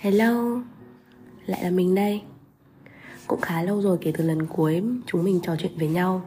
Hello, 0.00 0.60
lại 1.46 1.64
là 1.64 1.70
mình 1.70 1.94
đây. 1.94 2.22
Cũng 3.26 3.40
khá 3.40 3.62
lâu 3.62 3.82
rồi 3.82 3.98
kể 4.00 4.12
từ 4.18 4.24
lần 4.24 4.46
cuối 4.46 4.82
chúng 5.06 5.24
mình 5.24 5.40
trò 5.42 5.56
chuyện 5.56 5.72
với 5.78 5.88
nhau. 5.88 6.22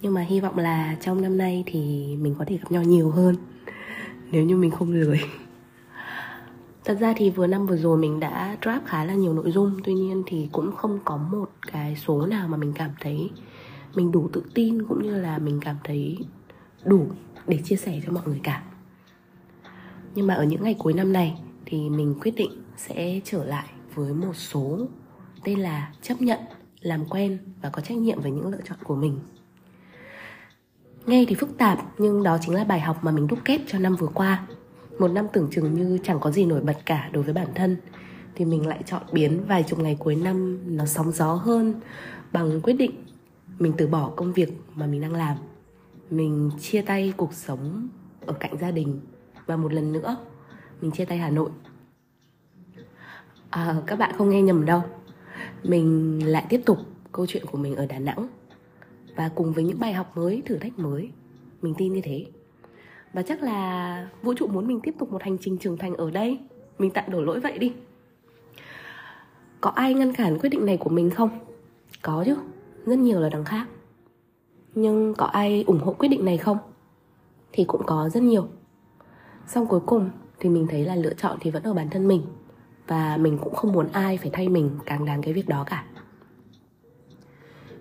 Nhưng 0.00 0.14
mà 0.14 0.20
hy 0.20 0.40
vọng 0.40 0.58
là 0.58 0.96
trong 1.00 1.22
năm 1.22 1.38
nay 1.38 1.64
thì 1.66 2.06
mình 2.20 2.34
có 2.38 2.44
thể 2.48 2.56
gặp 2.56 2.72
nhau 2.72 2.82
nhiều 2.82 3.10
hơn. 3.10 3.36
Nếu 4.32 4.44
như 4.44 4.56
mình 4.56 4.70
không 4.70 4.92
lười. 4.92 5.20
Thật 6.84 6.96
ra 7.00 7.14
thì 7.16 7.30
vừa 7.30 7.46
năm 7.46 7.66
vừa 7.66 7.76
rồi 7.76 7.98
mình 7.98 8.20
đã 8.20 8.56
drop 8.62 8.86
khá 8.86 9.04
là 9.04 9.14
nhiều 9.14 9.34
nội 9.34 9.50
dung. 9.50 9.76
Tuy 9.84 9.94
nhiên 9.94 10.22
thì 10.26 10.48
cũng 10.52 10.72
không 10.72 10.98
có 11.04 11.16
một 11.16 11.50
cái 11.72 11.96
số 11.96 12.26
nào 12.26 12.48
mà 12.48 12.56
mình 12.56 12.72
cảm 12.76 12.90
thấy 13.00 13.30
Mình 13.94 14.12
đủ 14.12 14.28
tự 14.32 14.42
tin 14.54 14.86
cũng 14.86 15.02
như 15.02 15.20
là 15.20 15.38
mình 15.38 15.60
cảm 15.64 15.76
thấy 15.84 16.18
đủ 16.84 17.06
để 17.46 17.58
chia 17.64 17.76
sẻ 17.76 18.00
cho 18.06 18.12
mọi 18.12 18.22
người 18.26 18.40
cả. 18.42 18.62
Nhưng 20.14 20.26
mà 20.26 20.34
ở 20.34 20.44
những 20.44 20.62
ngày 20.62 20.76
cuối 20.78 20.92
năm 20.92 21.12
này 21.12 21.40
thì 21.66 21.90
mình 21.90 22.14
quyết 22.20 22.34
định 22.36 22.65
sẽ 22.76 23.20
trở 23.24 23.44
lại 23.44 23.66
với 23.94 24.14
một 24.14 24.36
số 24.36 24.86
tên 25.44 25.60
là 25.60 25.92
chấp 26.02 26.22
nhận, 26.22 26.38
làm 26.80 27.04
quen 27.04 27.38
và 27.62 27.70
có 27.70 27.82
trách 27.82 27.98
nhiệm 27.98 28.20
với 28.20 28.30
những 28.30 28.48
lựa 28.48 28.60
chọn 28.68 28.78
của 28.84 28.96
mình. 28.96 29.18
Nghe 31.06 31.24
thì 31.28 31.34
phức 31.34 31.58
tạp, 31.58 31.78
nhưng 31.98 32.22
đó 32.22 32.38
chính 32.40 32.54
là 32.54 32.64
bài 32.64 32.80
học 32.80 33.04
mà 33.04 33.10
mình 33.10 33.26
đúc 33.26 33.38
kết 33.44 33.60
cho 33.66 33.78
năm 33.78 33.96
vừa 33.96 34.08
qua. 34.14 34.46
Một 34.98 35.08
năm 35.08 35.26
tưởng 35.32 35.48
chừng 35.50 35.74
như 35.74 35.98
chẳng 36.02 36.20
có 36.20 36.30
gì 36.30 36.44
nổi 36.44 36.60
bật 36.60 36.76
cả 36.86 37.10
đối 37.12 37.22
với 37.22 37.34
bản 37.34 37.48
thân, 37.54 37.76
thì 38.34 38.44
mình 38.44 38.66
lại 38.66 38.82
chọn 38.86 39.02
biến 39.12 39.44
vài 39.48 39.62
chục 39.62 39.78
ngày 39.78 39.96
cuối 39.98 40.16
năm 40.16 40.58
nó 40.76 40.86
sóng 40.86 41.12
gió 41.12 41.34
hơn 41.34 41.80
bằng 42.32 42.60
quyết 42.62 42.72
định 42.72 43.04
mình 43.58 43.72
từ 43.76 43.86
bỏ 43.86 44.10
công 44.16 44.32
việc 44.32 44.52
mà 44.74 44.86
mình 44.86 45.00
đang 45.00 45.14
làm. 45.14 45.36
Mình 46.10 46.50
chia 46.60 46.82
tay 46.82 47.12
cuộc 47.16 47.34
sống 47.34 47.88
ở 48.26 48.32
cạnh 48.32 48.58
gia 48.58 48.70
đình 48.70 49.00
và 49.46 49.56
một 49.56 49.72
lần 49.72 49.92
nữa 49.92 50.16
mình 50.80 50.90
chia 50.90 51.04
tay 51.04 51.18
hà 51.18 51.30
nội 51.30 51.50
à, 53.56 53.74
các 53.86 53.96
bạn 53.96 54.14
không 54.18 54.30
nghe 54.30 54.42
nhầm 54.42 54.64
đâu. 54.64 54.82
Mình 55.62 56.20
lại 56.26 56.46
tiếp 56.48 56.60
tục 56.66 56.78
câu 57.12 57.26
chuyện 57.26 57.46
của 57.46 57.58
mình 57.58 57.76
ở 57.76 57.86
đà 57.86 57.98
nẵng 57.98 58.28
và 59.16 59.30
cùng 59.34 59.52
với 59.52 59.64
những 59.64 59.80
bài 59.80 59.92
học 59.92 60.16
mới 60.16 60.42
thử 60.46 60.58
thách 60.58 60.78
mới. 60.78 61.10
Mình 61.62 61.74
tin 61.78 61.92
như 61.92 62.00
thế. 62.04 62.26
Và 63.12 63.22
chắc 63.22 63.42
là 63.42 64.08
vũ 64.22 64.34
trụ 64.34 64.46
muốn 64.46 64.66
mình 64.66 64.80
tiếp 64.82 64.94
tục 64.98 65.12
một 65.12 65.22
hành 65.22 65.36
trình 65.40 65.58
trưởng 65.58 65.78
thành 65.78 65.94
ở 65.94 66.10
đây. 66.10 66.38
Mình 66.78 66.90
tạm 66.90 67.10
đổ 67.10 67.20
lỗi 67.20 67.40
vậy 67.40 67.58
đi. 67.58 67.72
Có 69.60 69.70
ai 69.70 69.94
ngăn 69.94 70.12
cản 70.12 70.38
quyết 70.38 70.48
định 70.48 70.66
này 70.66 70.76
của 70.76 70.90
mình 70.90 71.10
không? 71.10 71.30
Có 72.02 72.24
chứ 72.26 72.36
rất 72.86 72.98
nhiều 72.98 73.20
là 73.20 73.28
đằng 73.28 73.44
khác. 73.44 73.66
Nhưng 74.74 75.14
có 75.14 75.26
ai 75.26 75.64
ủng 75.66 75.80
hộ 75.80 75.92
quyết 75.92 76.08
định 76.08 76.24
này 76.24 76.38
không? 76.38 76.58
Thì 77.52 77.64
cũng 77.64 77.82
có 77.86 78.08
rất 78.08 78.22
nhiều. 78.22 78.48
Xong 79.46 79.66
cuối 79.66 79.80
cùng 79.86 80.10
thì 80.40 80.48
mình 80.48 80.66
thấy 80.70 80.84
là 80.84 80.94
lựa 80.96 81.14
chọn 81.14 81.38
thì 81.40 81.50
vẫn 81.50 81.62
ở 81.62 81.74
bản 81.74 81.90
thân 81.90 82.08
mình 82.08 82.22
và 82.86 83.16
mình 83.16 83.38
cũng 83.42 83.54
không 83.54 83.72
muốn 83.72 83.88
ai 83.92 84.16
phải 84.16 84.30
thay 84.32 84.48
mình 84.48 84.70
càng 84.86 85.04
đáng 85.04 85.22
cái 85.22 85.34
việc 85.34 85.48
đó 85.48 85.64
cả. 85.66 85.84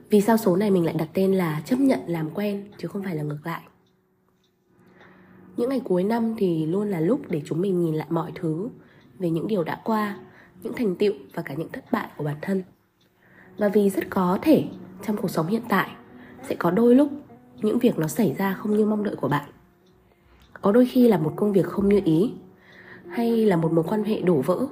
Vì 0.10 0.22
sao 0.22 0.38
số 0.38 0.56
này 0.56 0.72
mình 0.72 0.86
lại 0.86 0.96
đặt 0.98 1.10
tên 1.14 1.34
là 1.34 1.62
chấp 1.66 1.80
nhận 1.80 2.00
làm 2.08 2.30
quen, 2.30 2.72
chứ 2.78 2.88
không 2.88 3.04
phải 3.04 3.16
là 3.16 3.24
ngược 3.24 3.40
lại? 3.44 3.62
Những 5.58 5.70
ngày 5.70 5.82
cuối 5.84 6.04
năm 6.04 6.36
thì 6.38 6.66
luôn 6.66 6.90
là 6.90 7.00
lúc 7.00 7.22
để 7.30 7.42
chúng 7.46 7.62
mình 7.62 7.86
nhìn 7.86 7.96
lại 7.96 8.08
mọi 8.10 8.32
thứ, 8.36 8.70
về 9.20 9.30
những 9.30 9.48
điều 9.48 9.64
đã 9.64 9.82
qua, 9.84 10.18
những 10.64 10.74
thành 10.74 10.96
tựu 10.96 11.14
và 11.34 11.44
cả 11.44 11.54
những 11.54 11.72
thất 11.72 11.92
bại 11.92 12.08
của 12.18 12.24
bản 12.24 12.38
thân. 12.42 12.64
Và 13.58 13.70
vì 13.70 13.90
rất 13.90 14.10
có 14.10 14.40
thể 14.42 14.64
trong 15.08 15.18
cuộc 15.18 15.28
sống 15.28 15.48
hiện 15.48 15.62
tại 15.70 15.90
sẽ 16.50 16.56
có 16.56 16.72
đôi 16.72 16.96
lúc 16.96 17.10
những 17.62 17.80
việc 17.80 17.98
nó 17.98 18.08
xảy 18.08 18.36
ra 18.38 18.54
không 18.54 18.78
như 18.78 18.86
mong 18.86 19.04
đợi 19.04 19.16
của 19.16 19.28
bạn. 19.28 19.50
Có 20.62 20.72
đôi 20.72 20.86
khi 20.86 21.08
là 21.08 21.18
một 21.18 21.34
công 21.36 21.54
việc 21.54 21.66
không 21.66 21.90
như 21.90 22.02
ý, 22.06 22.34
hay 23.10 23.46
là 23.46 23.58
một 23.58 23.72
mối 23.72 23.86
quan 23.88 24.04
hệ 24.04 24.22
đổ 24.22 24.42
vỡ 24.42 24.68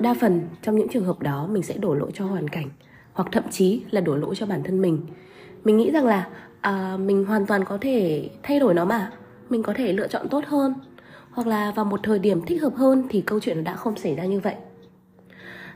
đa 0.00 0.14
phần 0.20 0.48
trong 0.62 0.76
những 0.76 0.88
trường 0.88 1.04
hợp 1.04 1.20
đó 1.20 1.46
mình 1.46 1.62
sẽ 1.62 1.74
đổ 1.78 1.94
lỗi 1.94 2.10
cho 2.14 2.26
hoàn 2.26 2.48
cảnh 2.48 2.68
hoặc 3.12 3.28
thậm 3.32 3.44
chí 3.50 3.82
là 3.90 4.00
đổ 4.00 4.16
lỗi 4.16 4.34
cho 4.36 4.46
bản 4.46 4.62
thân 4.62 4.82
mình. 4.82 5.00
Mình 5.64 5.76
nghĩ 5.76 5.90
rằng 5.90 6.06
là 6.06 6.28
à, 6.60 6.96
mình 6.96 7.24
hoàn 7.24 7.46
toàn 7.46 7.64
có 7.64 7.78
thể 7.80 8.28
thay 8.42 8.60
đổi 8.60 8.74
nó 8.74 8.84
mà. 8.84 9.12
Mình 9.50 9.62
có 9.62 9.74
thể 9.76 9.92
lựa 9.92 10.08
chọn 10.08 10.28
tốt 10.28 10.44
hơn. 10.46 10.74
Hoặc 11.30 11.46
là 11.46 11.70
vào 11.70 11.84
một 11.84 12.00
thời 12.02 12.18
điểm 12.18 12.42
thích 12.46 12.62
hợp 12.62 12.74
hơn 12.74 13.06
thì 13.10 13.20
câu 13.20 13.40
chuyện 13.40 13.64
đã 13.64 13.76
không 13.76 13.96
xảy 13.96 14.14
ra 14.14 14.24
như 14.24 14.40
vậy. 14.40 14.54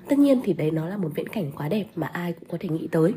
Tất 0.08 0.18
nhiên 0.18 0.40
thì 0.44 0.52
đấy 0.52 0.70
nó 0.70 0.88
là 0.88 0.96
một 0.96 1.08
viễn 1.14 1.28
cảnh 1.28 1.52
quá 1.56 1.68
đẹp 1.68 1.84
mà 1.94 2.06
ai 2.06 2.32
cũng 2.32 2.48
có 2.48 2.58
thể 2.60 2.68
nghĩ 2.68 2.88
tới. 2.92 3.14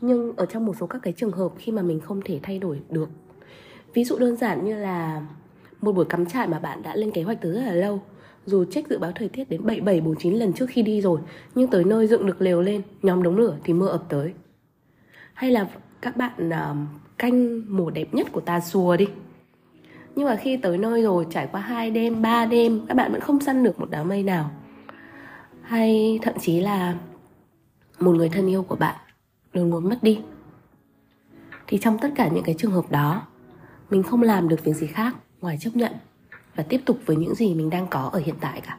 Nhưng 0.00 0.36
ở 0.36 0.46
trong 0.46 0.66
một 0.66 0.76
số 0.80 0.86
các 0.86 1.02
cái 1.02 1.12
trường 1.12 1.32
hợp 1.32 1.52
khi 1.58 1.72
mà 1.72 1.82
mình 1.82 2.00
không 2.00 2.20
thể 2.24 2.40
thay 2.42 2.58
đổi 2.58 2.80
được. 2.90 3.08
Ví 3.94 4.04
dụ 4.04 4.18
đơn 4.18 4.36
giản 4.36 4.64
như 4.64 4.76
là 4.76 5.26
một 5.80 5.92
buổi 5.92 6.04
cắm 6.04 6.26
trại 6.26 6.48
mà 6.48 6.58
bạn 6.58 6.82
đã 6.82 6.96
lên 6.96 7.10
kế 7.10 7.22
hoạch 7.22 7.40
từ 7.40 7.52
rất 7.52 7.60
là 7.60 7.72
lâu 7.72 8.00
dù 8.46 8.64
check 8.64 8.90
dự 8.90 8.98
báo 8.98 9.12
thời 9.14 9.28
tiết 9.28 9.50
đến 9.50 9.66
77 9.66 10.00
49 10.00 10.34
lần 10.34 10.52
trước 10.52 10.66
khi 10.68 10.82
đi 10.82 11.00
rồi 11.00 11.20
nhưng 11.54 11.70
tới 11.70 11.84
nơi 11.84 12.06
dựng 12.06 12.26
được 12.26 12.40
lều 12.40 12.62
lên 12.62 12.82
nhóm 13.02 13.22
đống 13.22 13.36
lửa 13.36 13.56
thì 13.64 13.72
mưa 13.72 13.88
ập 13.88 14.04
tới. 14.08 14.32
Hay 15.34 15.50
là 15.50 15.68
các 16.00 16.16
bạn 16.16 16.48
uh, 16.48 16.76
canh 17.18 17.62
mùa 17.76 17.90
đẹp 17.90 18.14
nhất 18.14 18.26
của 18.32 18.40
tà 18.40 18.60
xùa 18.60 18.96
đi. 18.96 19.06
Nhưng 20.16 20.26
mà 20.26 20.36
khi 20.36 20.56
tới 20.56 20.78
nơi 20.78 21.02
rồi 21.02 21.26
trải 21.30 21.48
qua 21.52 21.60
hai 21.60 21.90
đêm 21.90 22.22
ba 22.22 22.46
đêm 22.46 22.86
các 22.88 22.94
bạn 22.94 23.12
vẫn 23.12 23.20
không 23.20 23.40
săn 23.40 23.64
được 23.64 23.80
một 23.80 23.90
đám 23.90 24.08
mây 24.08 24.22
nào. 24.22 24.50
Hay 25.62 26.18
thậm 26.22 26.34
chí 26.40 26.60
là 26.60 26.98
một 27.98 28.12
người 28.12 28.28
thân 28.28 28.46
yêu 28.46 28.62
của 28.62 28.76
bạn 28.76 28.96
đột 29.52 29.64
ngột 29.64 29.80
mất 29.80 29.98
đi. 30.02 30.20
Thì 31.66 31.78
trong 31.78 31.98
tất 31.98 32.08
cả 32.14 32.28
những 32.28 32.44
cái 32.44 32.54
trường 32.58 32.72
hợp 32.72 32.90
đó 32.90 33.26
mình 33.90 34.02
không 34.02 34.22
làm 34.22 34.48
được 34.48 34.64
việc 34.64 34.76
gì 34.76 34.86
khác 34.86 35.16
ngoài 35.40 35.58
chấp 35.60 35.70
nhận 35.74 35.92
và 36.54 36.62
tiếp 36.62 36.80
tục 36.86 36.98
với 37.06 37.16
những 37.16 37.34
gì 37.34 37.54
mình 37.54 37.70
đang 37.70 37.86
có 37.90 38.10
ở 38.12 38.18
hiện 38.24 38.34
tại 38.40 38.60
cả. 38.60 38.78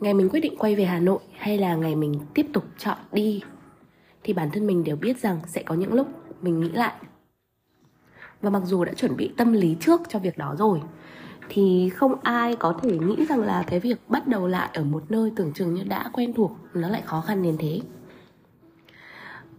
Ngày 0.00 0.14
mình 0.14 0.28
quyết 0.28 0.40
định 0.40 0.56
quay 0.58 0.74
về 0.74 0.84
hà 0.84 1.00
nội 1.00 1.18
hay 1.38 1.58
là 1.58 1.74
ngày 1.74 1.96
mình 1.96 2.20
tiếp 2.34 2.46
tục 2.52 2.64
chọn 2.78 2.98
đi, 3.12 3.42
thì 4.22 4.32
bản 4.32 4.50
thân 4.50 4.66
mình 4.66 4.84
đều 4.84 4.96
biết 4.96 5.18
rằng 5.18 5.40
sẽ 5.46 5.62
có 5.62 5.74
những 5.74 5.92
lúc 5.92 6.08
mình 6.42 6.60
nghĩ 6.60 6.68
lại. 6.68 6.94
Và 8.40 8.50
mặc 8.50 8.62
dù 8.64 8.84
đã 8.84 8.92
chuẩn 8.92 9.16
bị 9.16 9.32
tâm 9.36 9.52
lý 9.52 9.76
trước 9.80 10.00
cho 10.08 10.18
việc 10.18 10.38
đó 10.38 10.54
rồi, 10.58 10.80
thì 11.48 11.90
không 11.90 12.14
ai 12.22 12.56
có 12.56 12.78
thể 12.82 12.98
nghĩ 12.98 13.26
rằng 13.28 13.40
là 13.40 13.64
cái 13.66 13.80
việc 13.80 13.98
bắt 14.08 14.26
đầu 14.26 14.46
lại 14.46 14.70
ở 14.74 14.84
một 14.84 15.04
nơi 15.08 15.32
tưởng 15.36 15.52
chừng 15.52 15.74
như 15.74 15.84
đã 15.84 16.10
quen 16.12 16.32
thuộc, 16.32 16.52
nó 16.74 16.88
lại 16.88 17.02
khó 17.04 17.20
khăn 17.20 17.42
đến 17.42 17.56
thế. 17.58 17.80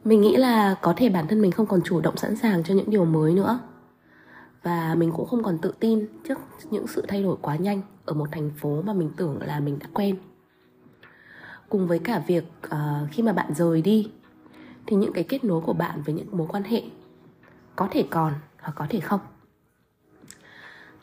Mình 0.03 0.21
nghĩ 0.21 0.35
là 0.35 0.75
có 0.81 0.93
thể 0.97 1.09
bản 1.09 1.27
thân 1.27 1.41
mình 1.41 1.51
không 1.51 1.65
còn 1.65 1.81
chủ 1.81 2.01
động 2.01 2.17
sẵn 2.17 2.35
sàng 2.35 2.63
cho 2.63 2.73
những 2.73 2.89
điều 2.89 3.05
mới 3.05 3.33
nữa 3.33 3.59
và 4.63 4.95
mình 4.95 5.11
cũng 5.11 5.27
không 5.27 5.43
còn 5.43 5.57
tự 5.57 5.73
tin 5.79 6.05
trước 6.27 6.37
những 6.69 6.87
sự 6.87 7.05
thay 7.07 7.23
đổi 7.23 7.37
quá 7.41 7.55
nhanh 7.55 7.81
ở 8.05 8.13
một 8.13 8.27
thành 8.31 8.51
phố 8.57 8.81
mà 8.81 8.93
mình 8.93 9.11
tưởng 9.17 9.41
là 9.41 9.59
mình 9.59 9.79
đã 9.79 9.87
quen. 9.93 10.15
Cùng 11.69 11.87
với 11.87 11.99
cả 11.99 12.23
việc 12.27 12.43
uh, 12.67 13.11
khi 13.11 13.23
mà 13.23 13.33
bạn 13.33 13.53
rời 13.53 13.81
đi 13.81 14.11
thì 14.85 14.95
những 14.95 15.13
cái 15.13 15.23
kết 15.23 15.43
nối 15.43 15.61
của 15.61 15.73
bạn 15.73 16.01
với 16.05 16.15
những 16.15 16.37
mối 16.37 16.47
quan 16.47 16.63
hệ 16.63 16.83
có 17.75 17.87
thể 17.91 18.05
còn 18.09 18.33
hoặc 18.59 18.73
có 18.75 18.85
thể 18.89 18.99
không. 18.99 19.19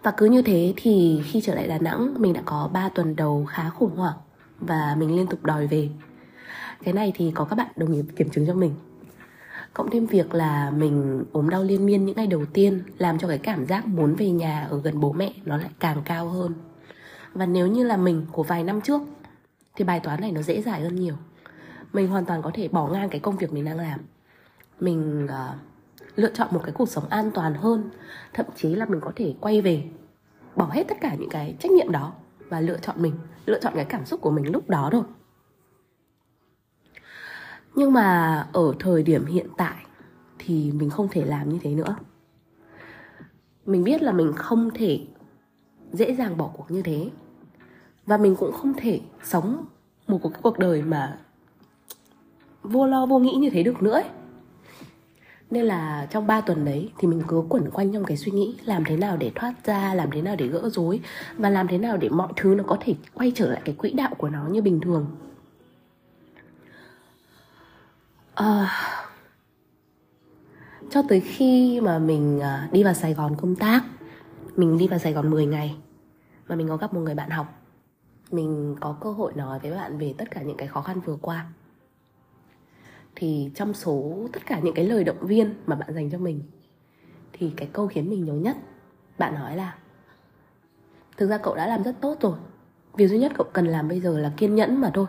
Và 0.02 0.10
cứ 0.16 0.26
như 0.26 0.42
thế 0.42 0.74
thì 0.76 1.22
khi 1.24 1.40
trở 1.40 1.54
lại 1.54 1.68
Đà 1.68 1.78
Nẵng 1.78 2.14
mình 2.18 2.32
đã 2.32 2.42
có 2.44 2.70
3 2.72 2.88
tuần 2.88 3.16
đầu 3.16 3.44
khá 3.44 3.70
khủng 3.70 3.96
hoảng 3.96 4.16
và 4.60 4.96
mình 4.98 5.16
liên 5.16 5.26
tục 5.26 5.42
đòi 5.42 5.66
về. 5.66 5.88
Cái 6.82 6.94
này 6.94 7.12
thì 7.14 7.32
có 7.34 7.44
các 7.44 7.56
bạn 7.56 7.70
đồng 7.76 7.92
nghiệp 7.92 8.04
kiểm 8.16 8.30
chứng 8.30 8.46
cho 8.46 8.54
mình 8.54 8.74
cộng 9.74 9.90
thêm 9.90 10.06
việc 10.06 10.34
là 10.34 10.70
mình 10.70 11.24
ốm 11.32 11.48
đau 11.48 11.62
liên 11.62 11.86
miên 11.86 12.06
những 12.06 12.16
ngày 12.16 12.26
đầu 12.26 12.44
tiên 12.52 12.82
làm 12.98 13.18
cho 13.18 13.28
cái 13.28 13.38
cảm 13.38 13.66
giác 13.66 13.86
muốn 13.86 14.14
về 14.14 14.30
nhà 14.30 14.66
ở 14.70 14.80
gần 14.80 15.00
bố 15.00 15.12
mẹ 15.12 15.32
nó 15.44 15.56
lại 15.56 15.70
càng 15.80 16.02
cao 16.04 16.28
hơn. 16.28 16.54
Và 17.34 17.46
nếu 17.46 17.66
như 17.66 17.84
là 17.84 17.96
mình 17.96 18.26
của 18.32 18.42
vài 18.42 18.64
năm 18.64 18.80
trước 18.80 19.02
thì 19.76 19.84
bài 19.84 20.00
toán 20.00 20.20
này 20.20 20.32
nó 20.32 20.42
dễ 20.42 20.62
giải 20.62 20.80
hơn 20.80 20.96
nhiều. 20.96 21.14
Mình 21.92 22.08
hoàn 22.08 22.24
toàn 22.24 22.42
có 22.42 22.50
thể 22.54 22.68
bỏ 22.68 22.88
ngang 22.88 23.08
cái 23.08 23.20
công 23.20 23.36
việc 23.36 23.52
mình 23.52 23.64
đang 23.64 23.78
làm. 23.78 24.00
Mình 24.80 25.24
uh, 25.24 25.56
lựa 26.16 26.30
chọn 26.34 26.48
một 26.50 26.60
cái 26.64 26.72
cuộc 26.72 26.88
sống 26.88 27.08
an 27.08 27.30
toàn 27.34 27.54
hơn 27.54 27.90
thậm 28.32 28.46
chí 28.56 28.74
là 28.74 28.86
mình 28.86 29.00
có 29.00 29.12
thể 29.16 29.34
quay 29.40 29.60
về 29.60 29.84
bỏ 30.56 30.70
hết 30.72 30.84
tất 30.88 30.96
cả 31.00 31.14
những 31.14 31.30
cái 31.30 31.54
trách 31.58 31.72
nhiệm 31.72 31.92
đó 31.92 32.12
và 32.48 32.60
lựa 32.60 32.78
chọn 32.82 33.02
mình 33.02 33.12
lựa 33.46 33.60
chọn 33.60 33.72
cái 33.76 33.84
cảm 33.84 34.04
xúc 34.04 34.20
của 34.20 34.30
mình 34.30 34.52
lúc 34.52 34.68
đó 34.68 34.88
thôi 34.92 35.02
nhưng 37.74 37.92
mà 37.92 38.36
ở 38.52 38.74
thời 38.78 39.02
điểm 39.02 39.26
hiện 39.26 39.46
tại 39.56 39.76
thì 40.38 40.72
mình 40.72 40.90
không 40.90 41.08
thể 41.08 41.24
làm 41.24 41.48
như 41.48 41.58
thế 41.62 41.70
nữa. 41.70 41.96
Mình 43.66 43.84
biết 43.84 44.02
là 44.02 44.12
mình 44.12 44.32
không 44.36 44.70
thể 44.74 45.00
dễ 45.92 46.14
dàng 46.14 46.36
bỏ 46.36 46.50
cuộc 46.56 46.70
như 46.70 46.82
thế. 46.82 47.10
Và 48.06 48.16
mình 48.16 48.36
cũng 48.36 48.52
không 48.52 48.74
thể 48.76 49.00
sống 49.22 49.64
một 50.06 50.18
cuộc 50.22 50.32
cuộc 50.42 50.58
đời 50.58 50.82
mà 50.82 51.18
vô 52.62 52.86
lo 52.86 53.06
vô 53.06 53.18
nghĩ 53.18 53.34
như 53.34 53.50
thế 53.50 53.62
được 53.62 53.82
nữa 53.82 53.92
ấy. 53.92 54.04
nên 55.50 55.64
là 55.64 56.06
trong 56.10 56.26
3 56.26 56.40
tuần 56.40 56.64
đấy 56.64 56.90
thì 56.98 57.08
mình 57.08 57.22
cứ 57.28 57.42
quẩn 57.48 57.70
quanh 57.70 57.92
trong 57.92 58.04
cái 58.04 58.16
suy 58.16 58.32
nghĩ 58.32 58.56
làm 58.64 58.84
thế 58.84 58.96
nào 58.96 59.16
để 59.16 59.32
thoát 59.34 59.54
ra, 59.64 59.94
làm 59.94 60.10
thế 60.12 60.22
nào 60.22 60.36
để 60.36 60.46
gỡ 60.46 60.68
rối 60.68 61.00
và 61.38 61.50
làm 61.50 61.68
thế 61.68 61.78
nào 61.78 61.96
để 61.96 62.08
mọi 62.08 62.32
thứ 62.36 62.54
nó 62.54 62.64
có 62.66 62.76
thể 62.80 62.94
quay 63.14 63.32
trở 63.34 63.50
lại 63.50 63.62
cái 63.64 63.74
quỹ 63.74 63.90
đạo 63.92 64.14
của 64.18 64.28
nó 64.28 64.46
như 64.48 64.62
bình 64.62 64.80
thường. 64.80 65.06
À, 68.40 68.70
cho 70.90 71.02
tới 71.08 71.20
khi 71.20 71.80
mà 71.80 71.98
mình 71.98 72.40
à, 72.40 72.68
đi 72.72 72.84
vào 72.84 72.94
Sài 72.94 73.14
Gòn 73.14 73.36
công 73.36 73.56
tác 73.56 73.84
mình 74.56 74.78
đi 74.78 74.88
vào 74.88 74.98
Sài 74.98 75.12
Gòn 75.12 75.30
10 75.30 75.46
ngày 75.46 75.76
mà 76.48 76.56
mình 76.56 76.68
có 76.68 76.76
gặp 76.76 76.94
một 76.94 77.00
người 77.00 77.14
bạn 77.14 77.30
học 77.30 77.46
mình 78.30 78.76
có 78.80 78.96
cơ 79.00 79.12
hội 79.12 79.32
nói 79.34 79.58
với 79.58 79.70
bạn 79.70 79.98
về 79.98 80.14
tất 80.18 80.30
cả 80.30 80.42
những 80.42 80.56
cái 80.56 80.68
khó 80.68 80.82
khăn 80.82 81.00
vừa 81.00 81.16
qua. 81.16 81.46
Thì 83.16 83.50
trong 83.54 83.74
số 83.74 84.28
tất 84.32 84.46
cả 84.46 84.60
những 84.60 84.74
cái 84.74 84.84
lời 84.84 85.04
động 85.04 85.26
viên 85.26 85.54
mà 85.66 85.76
bạn 85.76 85.94
dành 85.94 86.10
cho 86.10 86.18
mình 86.18 86.42
thì 87.32 87.52
cái 87.56 87.68
câu 87.72 87.86
khiến 87.86 88.10
mình 88.10 88.24
nhớ 88.24 88.32
nhất 88.32 88.56
bạn 89.18 89.34
nói 89.34 89.56
là 89.56 89.74
thực 91.16 91.30
ra 91.30 91.38
cậu 91.38 91.54
đã 91.54 91.66
làm 91.66 91.82
rất 91.82 91.96
tốt 92.00 92.16
rồi. 92.20 92.36
Việc 92.94 93.08
duy 93.08 93.18
nhất 93.18 93.32
cậu 93.34 93.46
cần 93.52 93.66
làm 93.66 93.88
bây 93.88 94.00
giờ 94.00 94.18
là 94.18 94.32
kiên 94.36 94.54
nhẫn 94.54 94.80
mà 94.80 94.90
thôi. 94.94 95.06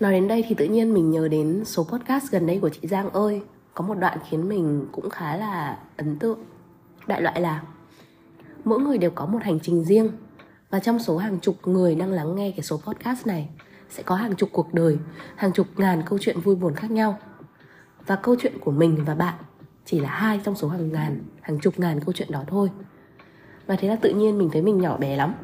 Nói 0.00 0.12
đến 0.12 0.28
đây 0.28 0.44
thì 0.48 0.54
tự 0.54 0.64
nhiên 0.64 0.94
mình 0.94 1.10
nhớ 1.10 1.28
đến 1.28 1.64
số 1.64 1.84
podcast 1.84 2.30
gần 2.30 2.46
đây 2.46 2.58
của 2.60 2.68
chị 2.68 2.88
giang 2.88 3.10
ơi. 3.10 3.42
Có 3.74 3.84
một 3.84 3.94
đoạn 3.94 4.18
khiến 4.28 4.48
mình 4.48 4.86
cũng 4.92 5.10
khá 5.10 5.36
là 5.36 5.78
ấn 5.96 6.18
tượng. 6.18 6.38
Đại 7.06 7.22
loại 7.22 7.40
là, 7.40 7.62
mỗi 8.64 8.80
người 8.80 8.98
đều 8.98 9.10
có 9.10 9.26
một 9.26 9.38
hành 9.42 9.60
trình 9.60 9.84
riêng. 9.84 10.10
Và 10.70 10.80
trong 10.80 10.98
số 10.98 11.16
hàng 11.16 11.40
chục 11.40 11.68
người 11.68 11.94
đang 11.94 12.12
lắng 12.12 12.34
nghe 12.34 12.50
cái 12.50 12.62
số 12.62 12.80
podcast 12.86 13.26
này, 13.26 13.48
sẽ 13.90 14.02
có 14.02 14.14
hàng 14.14 14.36
chục 14.36 14.48
cuộc 14.52 14.74
đời, 14.74 14.98
hàng 15.36 15.52
chục 15.52 15.66
ngàn 15.76 16.02
câu 16.06 16.18
chuyện 16.22 16.40
vui 16.40 16.54
buồn 16.54 16.74
khác 16.74 16.90
nhau. 16.90 17.18
Và 18.06 18.16
câu 18.16 18.36
chuyện 18.40 18.58
của 18.60 18.70
mình 18.70 19.04
và 19.04 19.14
bạn 19.14 19.34
chỉ 19.84 20.00
là 20.00 20.08
hai 20.08 20.40
trong 20.44 20.54
số 20.54 20.68
hàng 20.68 20.92
ngàn, 20.92 21.22
hàng 21.40 21.58
chục 21.60 21.78
ngàn 21.78 22.00
câu 22.00 22.12
chuyện 22.12 22.30
đó 22.30 22.44
thôi. 22.46 22.70
Và 23.66 23.76
thế 23.76 23.88
là 23.88 23.96
tự 23.96 24.14
nhiên 24.14 24.38
mình 24.38 24.50
thấy 24.52 24.62
mình 24.62 24.78
nhỏ 24.78 24.96
bé 24.96 25.16
lắm. 25.16 25.34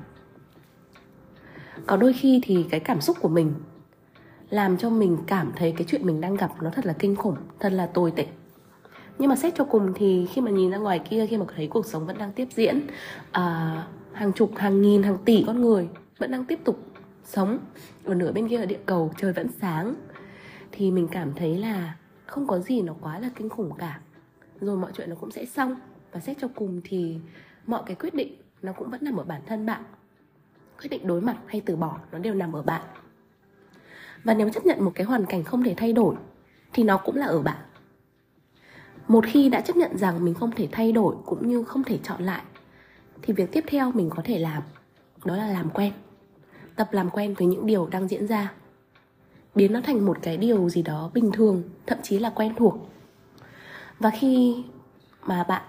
Có 1.86 1.96
đôi 1.96 2.12
khi 2.12 2.40
thì 2.42 2.66
cái 2.70 2.80
cảm 2.80 3.00
xúc 3.00 3.16
của 3.20 3.28
mình 3.28 3.54
làm 4.50 4.76
cho 4.76 4.90
mình 4.90 5.18
cảm 5.26 5.52
thấy 5.56 5.72
cái 5.72 5.86
chuyện 5.90 6.06
mình 6.06 6.20
đang 6.20 6.34
gặp 6.34 6.50
nó 6.62 6.70
thật 6.70 6.86
là 6.86 6.92
kinh 6.92 7.16
khủng 7.16 7.36
thật 7.60 7.72
là 7.72 7.86
tồi 7.86 8.10
tệ. 8.10 8.26
Nhưng 9.18 9.28
mà 9.28 9.36
xét 9.36 9.54
cho 9.56 9.64
cùng 9.64 9.92
thì 9.94 10.26
khi 10.32 10.40
mà 10.40 10.50
nhìn 10.50 10.70
ra 10.70 10.78
ngoài 10.78 10.98
kia 10.98 11.26
khi 11.26 11.36
mà 11.36 11.44
thấy 11.56 11.66
cuộc 11.66 11.86
sống 11.86 12.06
vẫn 12.06 12.18
đang 12.18 12.32
tiếp 12.32 12.48
diễn 12.54 12.80
à, 13.32 13.86
hàng 14.12 14.32
chục 14.32 14.50
hàng 14.56 14.82
nghìn 14.82 15.02
hàng 15.02 15.18
tỷ 15.24 15.44
con 15.46 15.60
người 15.60 15.88
vẫn 16.18 16.30
đang 16.30 16.44
tiếp 16.44 16.58
tục 16.64 16.78
sống 17.24 17.58
ở 18.04 18.14
nửa 18.14 18.32
bên 18.32 18.48
kia 18.48 18.56
ở 18.56 18.66
địa 18.66 18.80
cầu 18.86 19.12
trời 19.16 19.32
vẫn 19.32 19.48
sáng 19.60 19.94
thì 20.72 20.90
mình 20.90 21.08
cảm 21.10 21.32
thấy 21.36 21.58
là 21.58 21.96
không 22.26 22.46
có 22.46 22.58
gì 22.58 22.82
nó 22.82 22.94
quá 23.00 23.18
là 23.18 23.30
kinh 23.36 23.48
khủng 23.48 23.70
cả. 23.78 24.00
Rồi 24.60 24.76
mọi 24.76 24.90
chuyện 24.94 25.10
nó 25.10 25.16
cũng 25.20 25.30
sẽ 25.30 25.44
xong. 25.44 25.76
Và 26.12 26.20
xét 26.20 26.36
cho 26.40 26.48
cùng 26.54 26.80
thì 26.84 27.18
mọi 27.66 27.82
cái 27.86 27.96
quyết 27.96 28.14
định 28.14 28.34
nó 28.62 28.72
cũng 28.72 28.90
vẫn 28.90 29.00
nằm 29.04 29.16
ở 29.16 29.24
bản 29.24 29.40
thân 29.46 29.66
bạn. 29.66 29.82
Quyết 30.80 30.88
định 30.88 31.06
đối 31.06 31.20
mặt 31.20 31.36
hay 31.46 31.60
từ 31.60 31.76
bỏ 31.76 31.98
nó 32.12 32.18
đều 32.18 32.34
nằm 32.34 32.52
ở 32.52 32.62
bạn 32.62 32.82
và 34.24 34.34
nếu 34.34 34.50
chấp 34.50 34.66
nhận 34.66 34.84
một 34.84 34.92
cái 34.94 35.06
hoàn 35.06 35.26
cảnh 35.26 35.44
không 35.44 35.62
thể 35.62 35.74
thay 35.76 35.92
đổi, 35.92 36.14
thì 36.72 36.82
nó 36.82 36.96
cũng 36.96 37.16
là 37.16 37.26
ở 37.26 37.42
bạn. 37.42 37.56
Một 39.08 39.24
khi 39.26 39.48
đã 39.48 39.60
chấp 39.60 39.76
nhận 39.76 39.98
rằng 39.98 40.24
mình 40.24 40.34
không 40.34 40.50
thể 40.50 40.68
thay 40.72 40.92
đổi 40.92 41.16
cũng 41.26 41.48
như 41.48 41.64
không 41.64 41.84
thể 41.84 41.98
chọn 42.02 42.22
lại, 42.22 42.42
thì 43.22 43.34
việc 43.34 43.52
tiếp 43.52 43.64
theo 43.66 43.92
mình 43.92 44.10
có 44.10 44.22
thể 44.24 44.38
làm, 44.38 44.62
đó 45.24 45.36
là 45.36 45.48
làm 45.48 45.70
quen. 45.70 45.92
Tập 46.76 46.88
làm 46.92 47.10
quen 47.10 47.34
với 47.34 47.46
những 47.46 47.66
điều 47.66 47.86
đang 47.86 48.08
diễn 48.08 48.26
ra. 48.26 48.52
Biến 49.54 49.72
nó 49.72 49.80
thành 49.80 50.06
một 50.06 50.18
cái 50.22 50.36
điều 50.36 50.68
gì 50.68 50.82
đó 50.82 51.10
bình 51.14 51.32
thường, 51.32 51.62
thậm 51.86 51.98
chí 52.02 52.18
là 52.18 52.30
quen 52.30 52.54
thuộc. 52.56 52.90
Và 53.98 54.10
khi 54.10 54.64
mà 55.22 55.44
bạn 55.44 55.62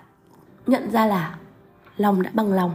nhận 0.68 0.92
ra 0.92 1.06
là 1.06 1.40
lòng 1.98 2.22
đã 2.22 2.32
bằng 2.34 2.54
lòng, 2.54 2.72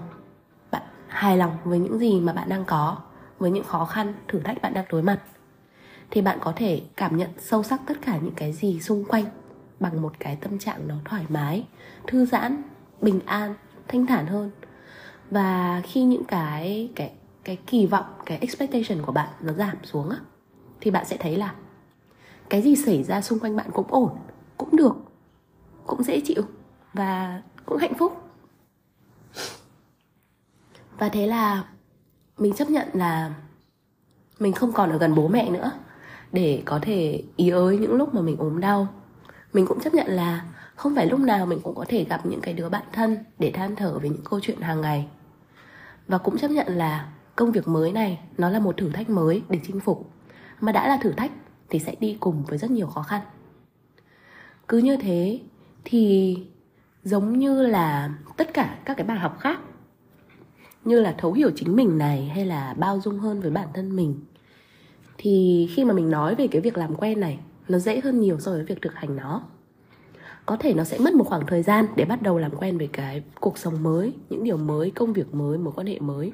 bạn 0.70 0.82
hài 1.08 1.36
lòng 1.36 1.56
với 1.64 1.78
những 1.78 1.98
gì 1.98 2.20
mà 2.20 2.32
bạn 2.32 2.48
đang 2.48 2.64
có, 2.64 2.96
với 3.38 3.50
những 3.50 3.64
khó 3.64 3.84
khăn, 3.84 4.14
thử 4.28 4.38
thách 4.38 4.62
bạn 4.62 4.74
đang 4.74 4.84
đối 4.90 5.02
mặt 5.02 5.20
thì 6.10 6.22
bạn 6.22 6.38
có 6.42 6.52
thể 6.56 6.82
cảm 6.96 7.16
nhận 7.16 7.30
sâu 7.38 7.62
sắc 7.62 7.80
tất 7.86 7.94
cả 8.02 8.18
những 8.22 8.34
cái 8.36 8.52
gì 8.52 8.80
xung 8.80 9.04
quanh 9.04 9.24
bằng 9.80 10.02
một 10.02 10.12
cái 10.18 10.36
tâm 10.36 10.58
trạng 10.58 10.88
nó 10.88 10.94
thoải 11.04 11.24
mái, 11.28 11.66
thư 12.06 12.26
giãn, 12.26 12.62
bình 13.00 13.20
an, 13.26 13.54
thanh 13.88 14.06
thản 14.06 14.26
hơn. 14.26 14.50
Và 15.30 15.82
khi 15.84 16.02
những 16.02 16.24
cái 16.24 16.90
cái 16.96 17.12
cái 17.44 17.58
kỳ 17.66 17.86
vọng, 17.86 18.04
cái 18.26 18.38
expectation 18.38 19.06
của 19.06 19.12
bạn 19.12 19.28
nó 19.40 19.52
giảm 19.52 19.76
xuống 19.82 20.10
á, 20.10 20.16
thì 20.80 20.90
bạn 20.90 21.04
sẽ 21.04 21.16
thấy 21.16 21.36
là 21.36 21.54
cái 22.50 22.62
gì 22.62 22.76
xảy 22.76 23.02
ra 23.04 23.20
xung 23.20 23.38
quanh 23.38 23.56
bạn 23.56 23.70
cũng 23.72 23.86
ổn, 23.88 24.18
cũng 24.56 24.76
được, 24.76 24.96
cũng 25.86 26.02
dễ 26.02 26.20
chịu 26.20 26.42
và 26.92 27.42
cũng 27.66 27.78
hạnh 27.78 27.94
phúc. 27.94 28.22
Và 30.98 31.08
thế 31.08 31.26
là 31.26 31.64
mình 32.38 32.54
chấp 32.54 32.70
nhận 32.70 32.88
là 32.92 33.34
mình 34.38 34.52
không 34.52 34.72
còn 34.72 34.90
ở 34.90 34.98
gần 34.98 35.14
bố 35.14 35.28
mẹ 35.28 35.50
nữa 35.50 35.72
để 36.32 36.62
có 36.64 36.78
thể 36.82 37.22
ý 37.36 37.48
ới 37.48 37.78
những 37.78 37.94
lúc 37.94 38.14
mà 38.14 38.20
mình 38.20 38.36
ốm 38.36 38.60
đau. 38.60 38.88
Mình 39.52 39.66
cũng 39.66 39.80
chấp 39.80 39.94
nhận 39.94 40.06
là 40.06 40.44
không 40.76 40.94
phải 40.94 41.06
lúc 41.06 41.20
nào 41.20 41.46
mình 41.46 41.60
cũng 41.62 41.74
có 41.74 41.84
thể 41.88 42.04
gặp 42.04 42.26
những 42.26 42.40
cái 42.40 42.54
đứa 42.54 42.68
bạn 42.68 42.82
thân 42.92 43.16
để 43.38 43.50
than 43.50 43.76
thở 43.76 43.98
về 43.98 44.08
những 44.08 44.24
câu 44.30 44.40
chuyện 44.42 44.60
hàng 44.60 44.80
ngày. 44.80 45.08
Và 46.08 46.18
cũng 46.18 46.38
chấp 46.38 46.50
nhận 46.50 46.66
là 46.66 47.12
công 47.36 47.52
việc 47.52 47.68
mới 47.68 47.92
này 47.92 48.18
nó 48.38 48.50
là 48.50 48.58
một 48.58 48.76
thử 48.76 48.90
thách 48.90 49.10
mới 49.10 49.42
để 49.48 49.60
chinh 49.66 49.80
phục. 49.80 50.10
Mà 50.60 50.72
đã 50.72 50.88
là 50.88 50.98
thử 51.02 51.12
thách 51.12 51.32
thì 51.68 51.78
sẽ 51.78 51.94
đi 52.00 52.16
cùng 52.20 52.44
với 52.44 52.58
rất 52.58 52.70
nhiều 52.70 52.86
khó 52.86 53.02
khăn. 53.02 53.20
Cứ 54.68 54.78
như 54.78 54.96
thế 54.96 55.40
thì 55.84 56.36
giống 57.04 57.38
như 57.38 57.66
là 57.66 58.14
tất 58.36 58.54
cả 58.54 58.78
các 58.84 58.96
cái 58.96 59.06
bài 59.06 59.18
học 59.18 59.36
khác, 59.40 59.60
như 60.84 61.00
là 61.00 61.14
thấu 61.18 61.32
hiểu 61.32 61.50
chính 61.56 61.76
mình 61.76 61.98
này 61.98 62.32
hay 62.34 62.46
là 62.46 62.74
bao 62.78 63.00
dung 63.00 63.18
hơn 63.18 63.40
với 63.40 63.50
bản 63.50 63.68
thân 63.74 63.96
mình 63.96 64.20
thì 65.22 65.68
khi 65.74 65.84
mà 65.84 65.94
mình 65.94 66.10
nói 66.10 66.34
về 66.34 66.46
cái 66.46 66.60
việc 66.60 66.78
làm 66.78 66.94
quen 66.94 67.20
này, 67.20 67.38
nó 67.68 67.78
dễ 67.78 68.00
hơn 68.00 68.20
nhiều 68.20 68.40
so 68.40 68.50
với 68.50 68.64
việc 68.64 68.82
thực 68.82 68.94
hành 68.94 69.16
nó. 69.16 69.42
Có 70.46 70.56
thể 70.56 70.74
nó 70.74 70.84
sẽ 70.84 70.98
mất 70.98 71.14
một 71.14 71.24
khoảng 71.24 71.46
thời 71.46 71.62
gian 71.62 71.86
để 71.96 72.04
bắt 72.04 72.22
đầu 72.22 72.38
làm 72.38 72.56
quen 72.56 72.78
với 72.78 72.86
cái 72.86 73.22
cuộc 73.40 73.58
sống 73.58 73.82
mới, 73.82 74.12
những 74.30 74.44
điều 74.44 74.56
mới, 74.56 74.90
công 74.90 75.12
việc 75.12 75.34
mới, 75.34 75.58
mối 75.58 75.72
quan 75.76 75.86
hệ 75.86 75.98
mới. 75.98 76.32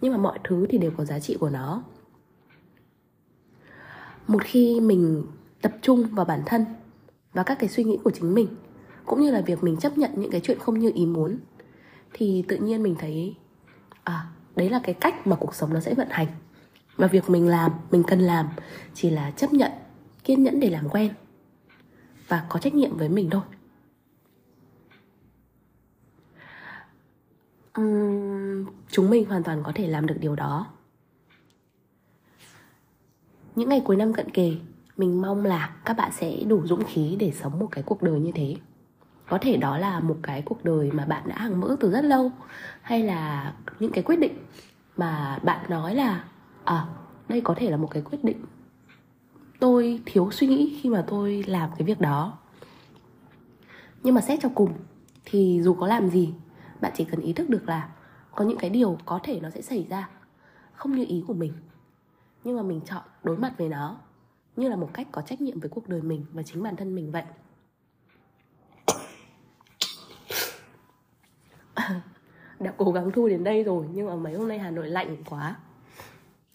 Nhưng 0.00 0.12
mà 0.12 0.18
mọi 0.18 0.38
thứ 0.44 0.66
thì 0.70 0.78
đều 0.78 0.90
có 0.96 1.04
giá 1.04 1.18
trị 1.18 1.36
của 1.40 1.50
nó. 1.50 1.82
Một 4.26 4.42
khi 4.44 4.80
mình 4.80 5.24
tập 5.62 5.72
trung 5.82 6.06
vào 6.12 6.24
bản 6.24 6.42
thân 6.46 6.64
và 7.32 7.42
các 7.42 7.58
cái 7.58 7.68
suy 7.68 7.84
nghĩ 7.84 7.98
của 8.04 8.10
chính 8.10 8.34
mình, 8.34 8.48
cũng 9.06 9.20
như 9.20 9.30
là 9.30 9.40
việc 9.40 9.64
mình 9.64 9.76
chấp 9.76 9.98
nhận 9.98 10.10
những 10.16 10.30
cái 10.30 10.40
chuyện 10.40 10.58
không 10.58 10.78
như 10.78 10.92
ý 10.94 11.06
muốn, 11.06 11.38
thì 12.12 12.44
tự 12.48 12.56
nhiên 12.56 12.82
mình 12.82 12.94
thấy 12.98 13.34
à 14.04 14.26
đấy 14.56 14.70
là 14.70 14.80
cái 14.84 14.94
cách 14.94 15.26
mà 15.26 15.36
cuộc 15.36 15.54
sống 15.54 15.74
nó 15.74 15.80
sẽ 15.80 15.94
vận 15.94 16.08
hành 16.10 16.26
mà 16.96 17.06
việc 17.06 17.30
mình 17.30 17.48
làm 17.48 17.72
mình 17.90 18.02
cần 18.06 18.20
làm 18.20 18.48
chỉ 18.94 19.10
là 19.10 19.30
chấp 19.30 19.52
nhận 19.52 19.70
kiên 20.24 20.42
nhẫn 20.42 20.60
để 20.60 20.70
làm 20.70 20.88
quen 20.88 21.14
và 22.28 22.46
có 22.48 22.58
trách 22.58 22.74
nhiệm 22.74 22.96
với 22.96 23.08
mình 23.08 23.30
thôi. 23.30 23.42
Uhm, 27.80 28.66
chúng 28.90 29.10
mình 29.10 29.24
hoàn 29.24 29.42
toàn 29.42 29.62
có 29.62 29.72
thể 29.74 29.86
làm 29.86 30.06
được 30.06 30.16
điều 30.20 30.36
đó. 30.36 30.66
Những 33.56 33.68
ngày 33.68 33.82
cuối 33.84 33.96
năm 33.96 34.12
cận 34.12 34.30
kề 34.30 34.56
mình 34.96 35.22
mong 35.22 35.44
là 35.44 35.76
các 35.84 35.96
bạn 35.96 36.12
sẽ 36.12 36.36
đủ 36.46 36.66
dũng 36.66 36.84
khí 36.84 37.16
để 37.18 37.32
sống 37.32 37.58
một 37.58 37.68
cái 37.70 37.84
cuộc 37.86 38.02
đời 38.02 38.20
như 38.20 38.32
thế. 38.34 38.56
Có 39.28 39.38
thể 39.40 39.56
đó 39.56 39.78
là 39.78 40.00
một 40.00 40.16
cái 40.22 40.42
cuộc 40.42 40.64
đời 40.64 40.90
mà 40.92 41.04
bạn 41.04 41.22
đã 41.28 41.38
hằng 41.38 41.60
mơ 41.60 41.76
từ 41.80 41.90
rất 41.90 42.04
lâu 42.04 42.32
hay 42.82 43.02
là 43.02 43.54
những 43.80 43.92
cái 43.92 44.04
quyết 44.04 44.16
định 44.16 44.38
mà 44.96 45.38
bạn 45.42 45.70
nói 45.70 45.94
là 45.94 46.24
à 46.64 46.86
đây 47.28 47.40
có 47.40 47.54
thể 47.56 47.70
là 47.70 47.76
một 47.76 47.88
cái 47.90 48.02
quyết 48.02 48.24
định 48.24 48.44
tôi 49.60 50.00
thiếu 50.06 50.30
suy 50.30 50.46
nghĩ 50.46 50.78
khi 50.82 50.88
mà 50.88 51.04
tôi 51.08 51.44
làm 51.46 51.70
cái 51.78 51.86
việc 51.86 52.00
đó. 52.00 52.38
Nhưng 54.02 54.14
mà 54.14 54.20
xét 54.20 54.38
cho 54.42 54.48
cùng, 54.54 54.72
thì 55.24 55.60
dù 55.62 55.74
có 55.74 55.86
làm 55.86 56.10
gì, 56.10 56.34
bạn 56.80 56.92
chỉ 56.94 57.04
cần 57.04 57.20
ý 57.20 57.32
thức 57.32 57.48
được 57.48 57.68
là 57.68 57.88
có 58.34 58.44
những 58.44 58.58
cái 58.58 58.70
điều 58.70 58.98
có 59.04 59.20
thể 59.22 59.40
nó 59.40 59.50
sẽ 59.50 59.62
xảy 59.62 59.86
ra, 59.90 60.08
không 60.72 60.92
như 60.92 61.04
ý 61.08 61.24
của 61.26 61.34
mình. 61.34 61.52
Nhưng 62.44 62.56
mà 62.56 62.62
mình 62.62 62.80
chọn 62.80 63.02
đối 63.22 63.36
mặt 63.36 63.52
với 63.58 63.68
nó 63.68 63.96
như 64.56 64.68
là 64.68 64.76
một 64.76 64.90
cách 64.92 65.08
có 65.12 65.22
trách 65.22 65.40
nhiệm 65.40 65.60
với 65.60 65.68
cuộc 65.68 65.88
đời 65.88 66.02
mình 66.02 66.24
và 66.32 66.42
chính 66.42 66.62
bản 66.62 66.76
thân 66.76 66.94
mình 66.94 67.12
vậy. 67.12 67.24
Đã 72.60 72.74
cố 72.76 72.92
gắng 72.92 73.10
thu 73.14 73.28
đến 73.28 73.44
đây 73.44 73.64
rồi, 73.64 73.86
nhưng 73.92 74.06
mà 74.06 74.14
mấy 74.14 74.34
hôm 74.34 74.48
nay 74.48 74.58
hà 74.58 74.70
nội 74.70 74.88
lạnh 74.88 75.16
quá 75.24 75.56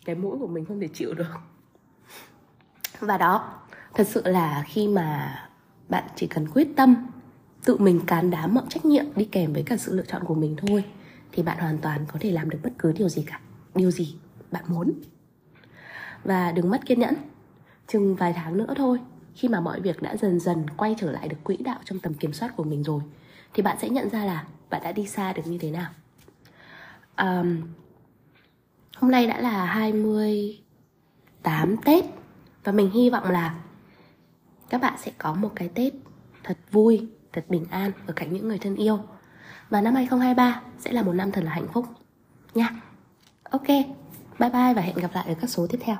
cái 0.05 0.15
mũi 0.15 0.38
của 0.39 0.47
mình 0.47 0.65
không 0.65 0.79
thể 0.79 0.88
chịu 0.88 1.13
được. 1.13 1.33
Và 3.00 3.17
đó 3.17 3.53
thật 3.93 4.07
sự 4.07 4.21
là 4.25 4.63
khi 4.67 4.88
mà 4.88 5.39
bạn 5.89 6.03
chỉ 6.15 6.27
cần 6.27 6.47
quyết 6.47 6.67
tâm 6.75 6.95
tự 7.65 7.77
mình 7.77 8.01
cán 8.07 8.29
đá 8.29 8.47
mọi 8.47 8.63
trách 8.69 8.85
nhiệm 8.85 9.05
đi 9.15 9.25
kèm 9.25 9.53
với 9.53 9.63
cả 9.63 9.77
sự 9.77 9.95
lựa 9.95 10.05
chọn 10.05 10.24
của 10.24 10.35
mình 10.35 10.55
thôi 10.67 10.83
thì 11.31 11.43
bạn 11.43 11.57
hoàn 11.59 11.77
toàn 11.77 12.05
có 12.07 12.19
thể 12.21 12.31
làm 12.31 12.50
được 12.50 12.59
bất 12.63 12.74
cứ 12.79 12.91
điều 12.91 13.09
gì 13.09 13.24
cả 13.27 13.39
điều 13.75 13.91
gì 13.91 14.15
bạn 14.51 14.63
muốn. 14.67 14.93
Và 16.24 16.51
đừng 16.51 16.69
mất 16.69 16.85
kiên 16.85 17.00
nhẫn 17.00 17.13
chừng 17.88 18.15
vài 18.15 18.33
tháng 18.33 18.57
nữa 18.57 18.74
thôi 18.77 19.00
khi 19.35 19.47
mà 19.47 19.59
mọi 19.59 19.81
việc 19.81 20.01
đã 20.01 20.17
dần 20.17 20.39
dần 20.39 20.65
quay 20.77 20.95
trở 21.00 21.12
lại 21.12 21.27
được 21.27 21.38
quỹ 21.43 21.57
đạo 21.57 21.79
trong 21.85 22.00
tầm 22.00 22.13
kiểm 22.13 22.33
soát 22.33 22.53
của 22.55 22.63
mình 22.63 22.83
rồi 22.83 23.01
thì 23.53 23.63
bạn 23.63 23.77
sẽ 23.81 23.89
nhận 23.89 24.09
ra 24.09 24.25
là 24.25 24.45
bạn 24.69 24.81
đã 24.83 24.91
đi 24.91 25.07
xa 25.07 25.33
được 25.33 25.41
như 25.45 25.57
thế 25.57 25.71
nào. 25.71 25.91
Um, 27.17 27.62
hôm 28.95 29.11
nay 29.11 29.27
đã 29.27 29.41
là 29.41 29.65
28 29.65 31.77
Tết 31.77 32.05
và 32.63 32.71
mình 32.71 32.91
hy 32.91 33.09
vọng 33.09 33.31
là 33.31 33.55
các 34.69 34.81
bạn 34.81 34.93
sẽ 34.97 35.11
có 35.17 35.33
một 35.33 35.51
cái 35.55 35.69
Tết 35.69 35.93
thật 36.43 36.57
vui, 36.71 37.07
thật 37.33 37.45
bình 37.49 37.65
an 37.69 37.91
ở 38.07 38.13
cạnh 38.13 38.33
những 38.33 38.47
người 38.47 38.57
thân 38.57 38.75
yêu. 38.75 38.99
Và 39.69 39.81
năm 39.81 39.95
2023 39.95 40.61
sẽ 40.79 40.91
là 40.91 41.03
một 41.03 41.13
năm 41.13 41.31
thật 41.31 41.43
là 41.43 41.51
hạnh 41.51 41.67
phúc. 41.73 41.85
nha 42.53 42.69
ok 43.43 43.67
bye 44.39 44.49
bye 44.49 44.73
và 44.73 44.81
hẹn 44.81 44.95
gặp 44.95 45.11
lại 45.13 45.25
ở 45.27 45.33
các 45.41 45.49
số 45.49 45.67
tiếp 45.67 45.79
theo 45.81 45.97